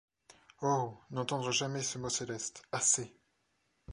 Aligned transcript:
Oh! 0.63 0.95
n’entendre 1.11 1.51
jamais 1.51 1.83
ce 1.83 1.99
mot 1.99 2.09
céleste: 2.09 2.63
assez! 2.71 3.15